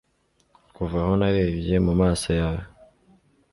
[0.75, 2.63] kuva aho narebye mu maso yawe